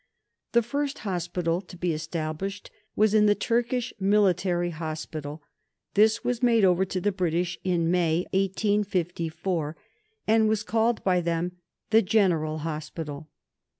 [0.53, 5.43] The first hospital to be established was in the Turkish Military Hospital.
[5.93, 9.77] This was made over to the British in May 1854,
[10.27, 11.51] and was called by them
[11.91, 13.29] The General Hospital.